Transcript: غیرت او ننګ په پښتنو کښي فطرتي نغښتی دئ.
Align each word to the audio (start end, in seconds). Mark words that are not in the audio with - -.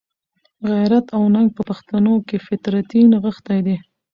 غیرت 0.69 1.05
او 1.15 1.23
ننګ 1.33 1.47
په 1.55 1.61
پښتنو 1.69 2.13
کښي 2.27 2.37
فطرتي 2.47 2.99
نغښتی 3.11 3.59
دئ. 3.65 3.77